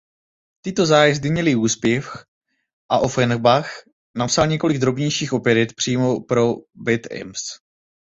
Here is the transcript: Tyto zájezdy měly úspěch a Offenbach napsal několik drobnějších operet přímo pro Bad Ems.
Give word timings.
Tyto 0.61 0.85
zájezdy 0.85 1.29
měly 1.31 1.55
úspěch 1.55 2.25
a 2.89 2.99
Offenbach 2.99 3.69
napsal 4.15 4.47
několik 4.47 4.77
drobnějších 4.77 5.33
operet 5.33 5.73
přímo 5.75 6.21
pro 6.21 6.53
Bad 6.75 7.01
Ems. 7.11 7.39